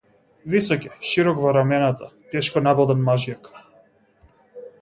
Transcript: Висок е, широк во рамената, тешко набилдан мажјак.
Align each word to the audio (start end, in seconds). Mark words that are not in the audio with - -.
Висок 0.53 0.87
е, 0.89 0.93
широк 1.09 1.43
во 1.43 1.51
рамената, 1.59 2.09
тешко 2.33 2.65
набилдан 2.69 3.07
мажјак. 3.11 3.55